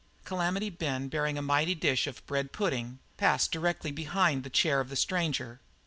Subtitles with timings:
[0.25, 4.89] Calamity Ben bearing a mighty dish of bread pudding, passed directly behind the chair of
[4.89, 5.59] the stranger.